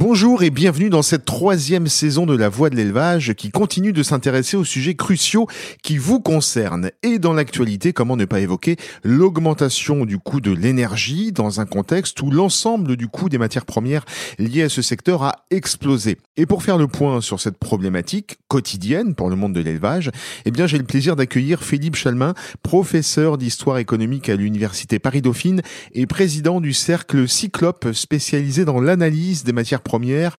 [0.00, 4.02] Bonjour et bienvenue dans cette troisième saison de La Voix de l'élevage qui continue de
[4.02, 5.46] s'intéresser aux sujets cruciaux
[5.82, 6.90] qui vous concernent.
[7.02, 12.22] Et dans l'actualité, comment ne pas évoquer l'augmentation du coût de l'énergie dans un contexte
[12.22, 14.06] où l'ensemble du coût des matières premières
[14.38, 16.16] liées à ce secteur a explosé?
[16.38, 20.10] Et pour faire le point sur cette problématique quotidienne pour le monde de l'élevage,
[20.46, 25.60] eh bien j'ai le plaisir d'accueillir Philippe Chalmin, professeur d'histoire économique à l'université Paris-Dauphine
[25.92, 29.89] et président du cercle Cyclope spécialisé dans l'analyse des matières premières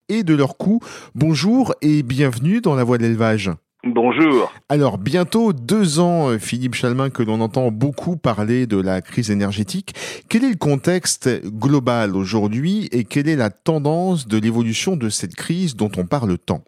[0.09, 0.81] et de leurs coûts.
[1.15, 3.51] Bonjour et bienvenue dans la voie de l'élevage.
[3.83, 4.53] Bonjour.
[4.69, 9.31] Alors bientôt deux ans, euh, Philippe Chalmin, que l'on entend beaucoup parler de la crise
[9.31, 9.95] énergétique.
[10.29, 15.35] Quel est le contexte global aujourd'hui et quelle est la tendance de l'évolution de cette
[15.35, 16.63] crise dont on parle tant?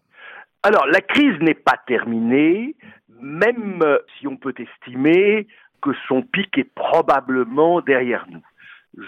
[0.63, 2.75] Alors la crise n'est pas terminée,
[3.21, 5.47] même euh, si on peut estimer
[5.83, 8.43] que son pic est probablement derrière nous.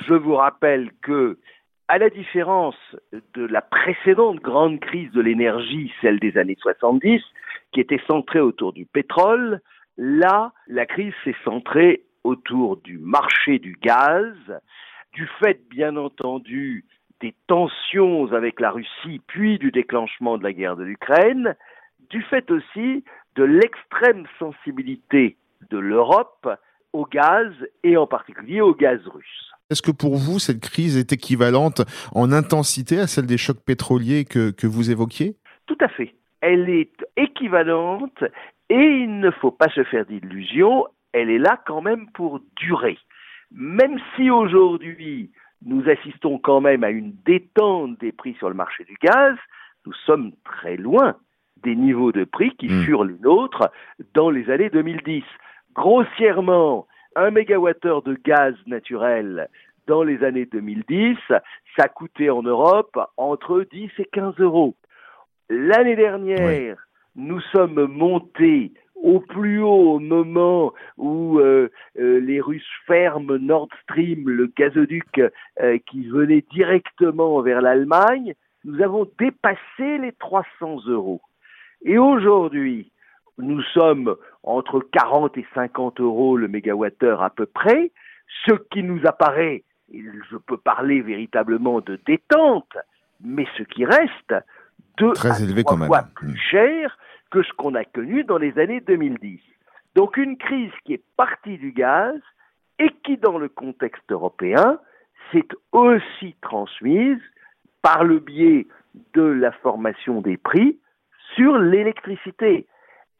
[0.06, 1.38] Je vous rappelle que
[1.88, 2.76] à la différence
[3.34, 7.20] de la précédente grande crise de l'énergie, celle des années 70,
[7.72, 9.60] qui était centrée autour du pétrole,
[9.96, 14.34] là, la crise s'est centrée autour du marché du gaz,
[15.12, 16.84] du fait, bien entendu,
[17.20, 21.54] des tensions avec la Russie, puis du déclenchement de la guerre de l'Ukraine,
[22.10, 23.04] du fait aussi
[23.36, 25.36] de l'extrême sensibilité
[25.70, 26.48] de l'Europe
[26.92, 29.53] au gaz et en particulier au gaz russe.
[29.70, 31.82] Est-ce que pour vous, cette crise est équivalente
[32.14, 35.36] en intensité à celle des chocs pétroliers que, que vous évoquiez?
[35.66, 36.14] Tout à fait.
[36.40, 38.22] Elle est équivalente
[38.68, 42.98] et il ne faut pas se faire d'illusions, elle est là quand même pour durer.
[43.50, 45.30] Même si aujourd'hui
[45.64, 49.36] nous assistons quand même à une détente des prix sur le marché du gaz,
[49.86, 51.16] nous sommes très loin
[51.62, 52.82] des niveaux de prix qui mmh.
[52.84, 53.70] furent les nôtres
[54.12, 55.22] dans les années 2010.
[55.74, 59.48] Grossièrement, un mégawattheure de gaz naturel
[59.86, 61.16] dans les années 2010,
[61.76, 64.74] ça coûtait en Europe entre 10 et 15 euros.
[65.50, 72.62] L'année dernière, nous sommes montés au plus haut au moment où euh, euh, les Russes
[72.86, 75.20] ferment Nord Stream, le gazoduc
[75.60, 81.20] euh, qui venait directement vers l'Allemagne, nous avons dépassé les 300 euros.
[81.84, 82.90] Et aujourd'hui,
[83.38, 87.90] nous sommes entre 40 et 50 euros le mégawattheure à peu près,
[88.46, 92.76] ce qui nous apparaît, je peux parler véritablement de détente,
[93.22, 94.34] mais ce qui reste
[94.98, 96.10] deux Très élevé trois quand fois même.
[96.14, 96.96] plus cher
[97.30, 99.40] que ce qu'on a connu dans les années 2010.
[99.94, 102.14] Donc une crise qui est partie du gaz
[102.78, 104.78] et qui, dans le contexte européen,
[105.32, 107.20] s'est aussi transmise
[107.82, 108.66] par le biais
[109.14, 110.78] de la formation des prix
[111.34, 112.66] sur l'électricité.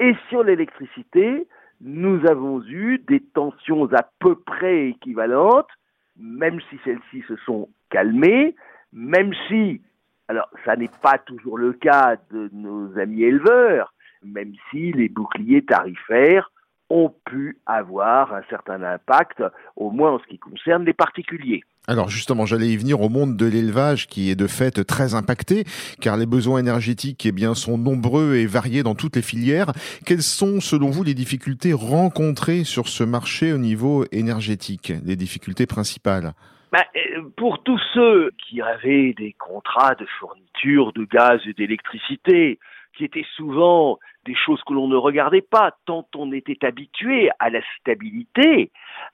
[0.00, 1.47] Et sur l'électricité,
[1.81, 5.69] nous avons eu des tensions à peu près équivalentes,
[6.16, 8.54] même si celles-ci se sont calmées,
[8.93, 9.83] même si,
[10.28, 13.93] alors ça n'est pas toujours le cas de nos amis éleveurs,
[14.25, 16.50] même si les boucliers tarifaires
[16.94, 19.43] ont pu avoir un certain impact,
[19.75, 21.65] au moins en ce qui concerne les particuliers.
[21.88, 25.65] Alors justement, j'allais y venir au monde de l'élevage qui est de fait très impacté,
[26.00, 29.72] car les besoins énergétiques eh bien, sont nombreux et variés dans toutes les filières.
[30.06, 35.66] Quelles sont, selon vous, les difficultés rencontrées sur ce marché au niveau énergétique, les difficultés
[35.66, 36.33] principales?
[36.72, 36.84] Ben,
[37.37, 42.60] pour tous ceux qui avaient des contrats de fourniture de gaz et d'électricité,
[42.97, 47.50] qui étaient souvent des choses que l'on ne regardait pas, tant on était habitué à
[47.50, 48.71] la stabilité.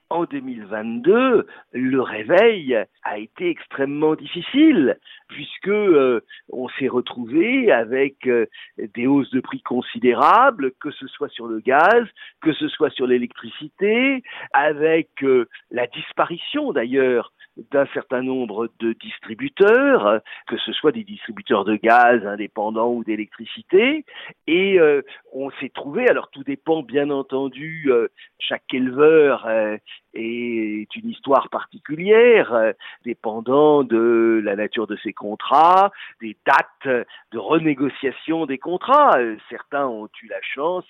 [0.09, 4.97] En 2022, le réveil a été extrêmement difficile,
[5.27, 8.45] puisque euh, on s'est retrouvé avec euh,
[8.77, 12.05] des hausses de prix considérables, que ce soit sur le gaz,
[12.41, 20.21] que ce soit sur l'électricité, avec euh, la disparition d'ailleurs d'un certain nombre de distributeurs,
[20.47, 24.05] que ce soit des distributeurs de gaz indépendants ou d'électricité,
[24.47, 25.01] et euh,
[25.33, 28.07] on s'est trouvé, alors tout dépend bien entendu, euh,
[28.39, 29.77] chaque éleveur euh,
[30.13, 32.73] est une histoire particulière, euh,
[33.05, 35.91] dépendant de la nature de ses contrats,
[36.21, 39.17] des dates de renégociation des contrats.
[39.17, 40.85] Euh, certains ont eu la chance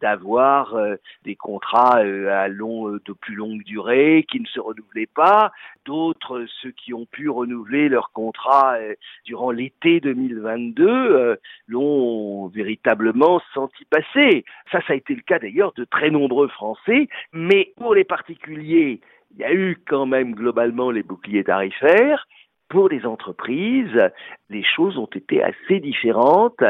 [0.00, 5.52] d'avoir euh, des contrats à long, de plus longue durée qui ne se renouvelaient pas.
[5.84, 8.76] D'autres, ceux qui ont pu renouveler leur contrat
[9.24, 11.38] durant l'été 2022,
[11.68, 14.44] l'ont véritablement senti passer.
[14.70, 18.59] Ça, ça a été le cas d'ailleurs de très nombreux Français, mais pour les particuliers,
[18.62, 19.00] il
[19.38, 22.26] y a eu quand même globalement les boucliers tarifaires.
[22.68, 24.00] pour les entreprises,
[24.48, 26.62] les choses ont été assez différentes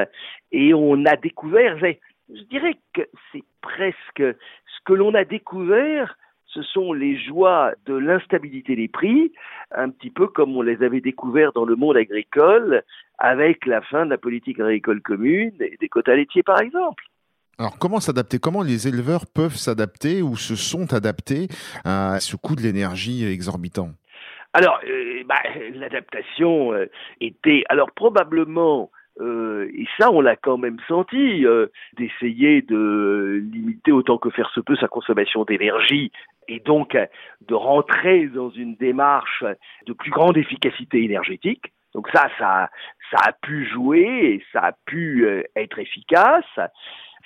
[0.50, 6.16] et on a découvert, je dirais que c'est presque ce que l'on a découvert,
[6.46, 9.32] ce sont les joies de l'instabilité des prix,
[9.72, 12.82] un petit peu comme on les avait découverts dans le monde agricole
[13.18, 17.04] avec la fin de la politique agricole commune et des quotas laitiers par exemple.
[17.60, 18.38] Alors comment s'adapter?
[18.38, 21.48] Comment les éleveurs peuvent s'adapter ou se sont adaptés
[21.84, 23.90] à ce coût de l'énergie exorbitant?
[24.54, 25.42] Alors, euh, bah,
[25.74, 26.86] l'adaptation euh,
[27.20, 28.90] était alors probablement
[29.20, 31.44] euh, et ça, on l'a quand même senti,
[31.98, 36.12] d'essayer de limiter autant que faire se peut sa consommation d'énergie
[36.48, 36.96] et donc
[37.46, 39.44] de rentrer dans une démarche
[39.86, 41.74] de plus grande efficacité énergétique.
[41.94, 42.70] Donc ça, ça,
[43.10, 45.26] ça a pu jouer et ça a pu
[45.56, 46.44] être efficace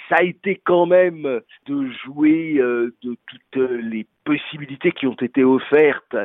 [0.08, 5.44] ça a été quand même de jouer euh, de toutes les possibilités qui ont été
[5.44, 6.16] offertes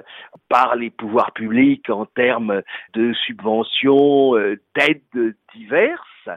[0.49, 2.61] par les pouvoirs publics en termes
[2.93, 6.29] de subventions, euh, d'aides diverses.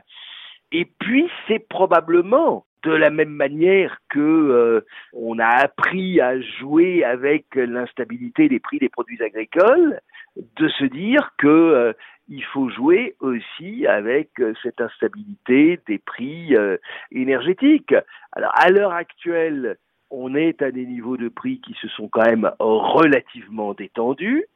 [0.70, 4.80] Et puis c'est probablement de la même manière que euh,
[5.12, 10.00] on a appris à jouer avec l'instabilité des prix des produits agricoles,
[10.36, 11.94] de se dire que
[12.28, 16.78] il faut jouer aussi avec euh, cette instabilité des prix euh,
[17.10, 17.94] énergétiques.
[18.32, 19.76] Alors à l'heure actuelle,
[20.10, 24.46] on est à des niveaux de prix qui se sont quand même relativement détendus,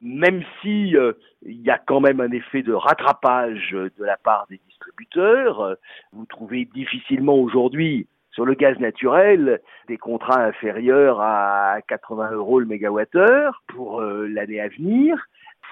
[0.00, 1.12] même si euh,
[1.44, 5.76] il y a quand même un effet de rattrapage de la part des distributeurs.
[6.12, 12.66] Vous trouvez difficilement aujourd'hui sur le gaz naturel des contrats inférieurs à 80 euros le
[12.66, 15.28] mégawattheure pour l'année à venir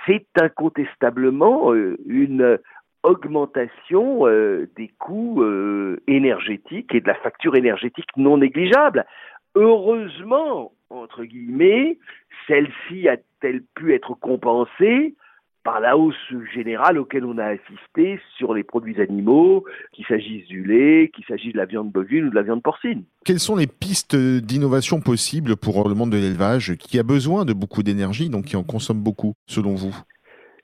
[0.07, 2.59] c'est incontestablement euh, une
[3.03, 9.07] augmentation euh, des coûts euh, énergétiques et de la facture énergétique non négligeable.
[9.55, 11.99] Heureusement, entre guillemets,
[12.47, 15.15] celle-ci a-t-elle pu être compensée
[15.63, 16.15] par la hausse
[16.55, 21.53] générale auquel on a assisté sur les produits animaux, qu'il s'agisse du lait, qu'il s'agisse
[21.53, 23.05] de la viande bovine ou de la viande porcine.
[23.25, 27.53] Quelles sont les pistes d'innovation possibles pour le monde de l'élevage qui a besoin de
[27.53, 29.95] beaucoup d'énergie, donc qui en consomme beaucoup, selon vous?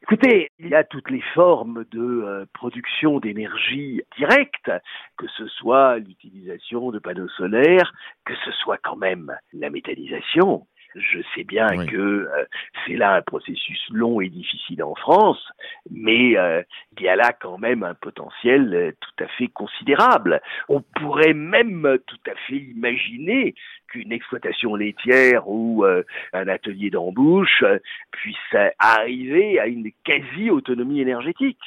[0.09, 4.71] Écoutez, il y a toutes les formes de euh, production d'énergie directe,
[5.19, 7.93] que ce soit l'utilisation de panneaux solaires,
[8.25, 12.45] que ce soit quand même la méthanisation, je sais bien que euh,
[12.87, 15.43] c'est là un processus long et difficile en France,
[15.91, 16.63] mais euh,
[16.97, 20.41] il y a là quand même un potentiel euh, tout à fait considérable.
[20.69, 23.55] On pourrait même tout à fait imaginer
[23.89, 27.63] qu'une exploitation laitière ou un atelier d'embauche
[28.11, 31.61] puisse arriver à une quasi-autonomie énergétique.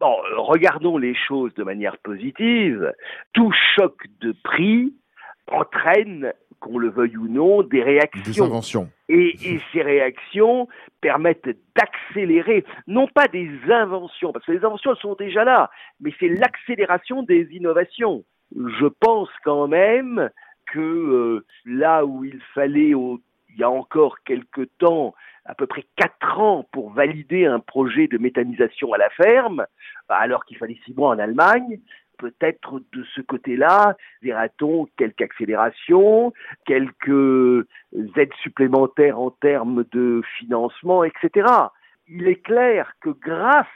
[0.00, 2.92] Bon, regardons les choses de manière positive.
[3.34, 4.94] Tout choc de prix
[5.50, 8.22] entraîne qu'on le veuille ou non, des réactions.
[9.08, 10.68] Et, et, ces réactions
[11.00, 15.70] permettent d'accélérer, non pas des inventions, parce que les inventions elles sont déjà là,
[16.00, 18.24] mais c'est l'accélération des innovations.
[18.54, 20.30] Je pense quand même
[20.72, 25.14] que euh, là où il fallait, il y a encore quelque temps,
[25.44, 29.66] à peu près quatre ans pour valider un projet de méthanisation à la ferme,
[30.08, 31.80] alors qu'il fallait six mois en Allemagne,
[32.20, 36.32] peut-être de ce côté-là, verra-t-on quelques accélérations,
[36.66, 37.66] quelques
[38.16, 41.46] aides supplémentaires en termes de financement, etc.
[42.08, 43.66] Il est clair que grâce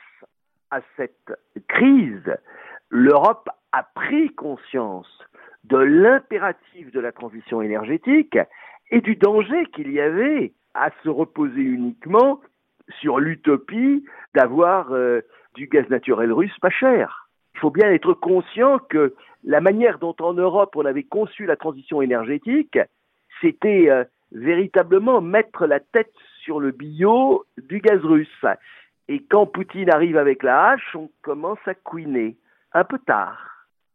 [0.70, 1.32] à cette
[1.68, 2.36] crise,
[2.90, 5.08] l'Europe a pris conscience
[5.64, 8.38] de l'impératif de la transition énergétique
[8.90, 12.40] et du danger qu'il y avait à se reposer uniquement
[13.00, 15.22] sur l'utopie d'avoir euh,
[15.54, 17.23] du gaz naturel russe pas cher
[17.54, 21.56] il faut bien être conscient que la manière dont en Europe on avait conçu la
[21.56, 22.78] transition énergétique,
[23.40, 28.44] c'était euh, véritablement mettre la tête sur le bio du gaz russe.
[29.08, 32.36] Et quand Poutine arrive avec la hache, on commence à couiner.
[32.72, 33.38] Un peu tard.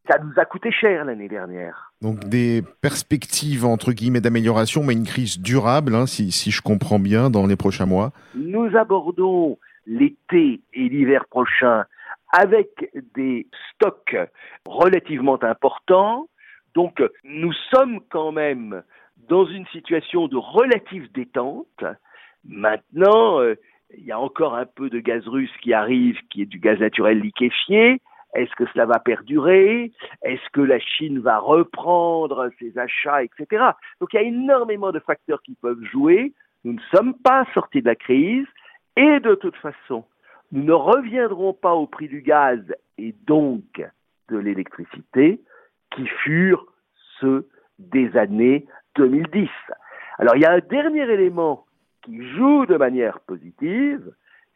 [0.09, 1.91] Ça nous a coûté cher l'année dernière.
[2.01, 6.99] Donc des perspectives entre guillemets d'amélioration, mais une crise durable, hein, si, si je comprends
[6.99, 8.11] bien, dans les prochains mois.
[8.35, 11.85] Nous abordons l'été et l'hiver prochain
[12.31, 14.15] avec des stocks
[14.65, 16.27] relativement importants.
[16.75, 18.83] Donc nous sommes quand même
[19.27, 21.83] dans une situation de relative détente.
[22.45, 23.55] Maintenant, euh,
[23.97, 26.79] il y a encore un peu de gaz russe qui arrive, qui est du gaz
[26.79, 28.01] naturel liquéfié.
[28.35, 29.91] Est-ce que cela va perdurer?
[30.21, 33.63] Est-ce que la Chine va reprendre ses achats, etc.
[33.99, 36.33] Donc il y a énormément de facteurs qui peuvent jouer.
[36.63, 38.45] Nous ne sommes pas sortis de la crise
[38.95, 40.05] et de toute façon,
[40.51, 42.59] nous ne reviendrons pas au prix du gaz
[42.97, 43.83] et donc
[44.29, 45.41] de l'électricité
[45.91, 46.65] qui furent
[47.19, 48.65] ceux des années
[48.95, 49.49] 2010.
[50.17, 51.65] Alors il y a un dernier élément
[52.03, 54.13] qui joue de manière positive,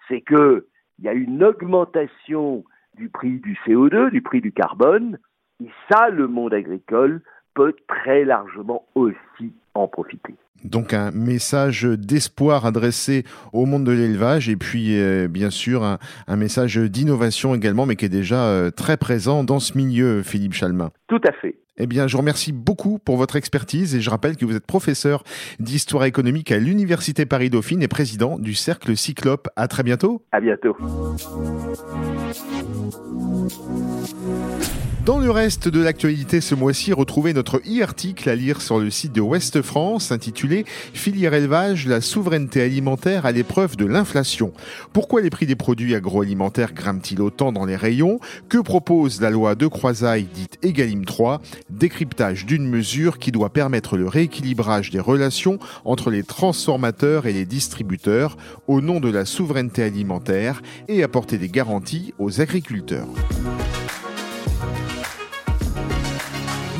[0.07, 0.67] c'est que
[0.99, 2.63] il y a une augmentation
[2.95, 5.17] du prix du CO2, du prix du carbone,
[5.63, 7.21] et ça, le monde agricole
[7.53, 10.35] peut très largement aussi en profiter.
[10.63, 16.35] Donc un message d'espoir adressé au monde de l'élevage et puis euh, bien sûr un,
[16.35, 20.91] message d'innovation également mais qui est déjà euh, très présent dans ce milieu, Philippe Chalmin.
[21.07, 21.55] Tout à fait.
[21.77, 24.65] Eh bien, je vous remercie beaucoup pour votre expertise et je rappelle que vous êtes
[24.65, 25.23] professeur
[25.59, 29.47] d'histoire économique à l'Université Paris-Dauphine et président du Cercle Cyclope.
[29.55, 30.23] À très bientôt.
[30.31, 30.77] À bientôt.
[35.05, 39.11] Dans le reste de l'actualité ce mois-ci, retrouvez notre e-article à lire sur le site
[39.11, 40.42] de Ouest France intitulé
[40.93, 44.51] Filière élevage, la souveraineté alimentaire à l'épreuve de l'inflation.
[44.91, 48.19] Pourquoi les prix des produits agroalimentaires grimpent-ils autant dans les rayons?
[48.49, 53.97] Que propose la loi de croisaille dite Egalim 3 Décryptage d'une mesure qui doit permettre
[53.97, 59.83] le rééquilibrage des relations entre les transformateurs et les distributeurs au nom de la souveraineté
[59.83, 63.07] alimentaire et apporter des garanties aux agriculteurs.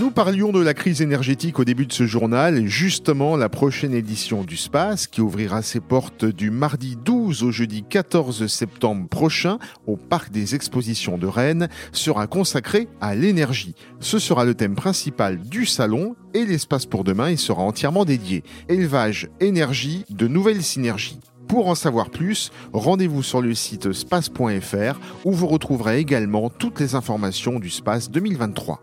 [0.04, 2.66] Nous parlions de la crise énergétique au début de ce journal.
[2.68, 7.86] Justement, la prochaine édition du Space, qui ouvrira ses portes du mardi 12 au jeudi
[7.90, 13.76] 14 septembre prochain au Parc des Expositions de Rennes, sera consacrée à l'énergie.
[14.02, 18.44] Ce sera le thème principal du salon et l'espace pour demain il sera entièrement dédié.
[18.68, 21.22] Élevage, énergie, de nouvelles synergies.
[21.48, 26.94] Pour en savoir plus, rendez-vous sur le site space.fr où vous retrouverez également toutes les
[26.94, 28.82] informations du Space 2023.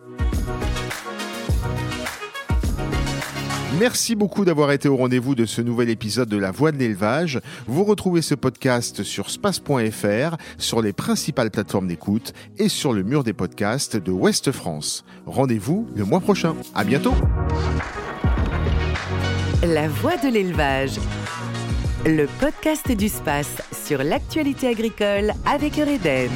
[3.80, 7.40] Merci beaucoup d'avoir été au rendez-vous de ce nouvel épisode de La Voix de l'élevage.
[7.66, 13.24] Vous retrouvez ce podcast sur space.fr, sur les principales plateformes d'écoute et sur le mur
[13.24, 15.02] des podcasts de Ouest France.
[15.24, 16.56] Rendez-vous le mois prochain.
[16.74, 17.14] À bientôt.
[19.62, 20.98] La Voix de l'élevage.
[22.04, 26.28] Le podcast du space sur l'actualité agricole avec Eureden.